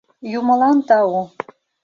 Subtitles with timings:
[0.37, 1.13] —Юмылан тау!